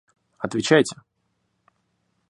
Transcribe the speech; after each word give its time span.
Отвечайте. 0.39 0.95